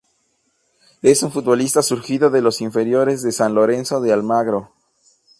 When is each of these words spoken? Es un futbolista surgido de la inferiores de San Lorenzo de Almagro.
Es 1.03 1.21
un 1.21 1.31
futbolista 1.31 1.83
surgido 1.83 2.31
de 2.31 2.41
la 2.41 2.49
inferiores 2.59 3.21
de 3.21 3.31
San 3.31 3.53
Lorenzo 3.53 4.01
de 4.01 4.11
Almagro. 4.11 4.71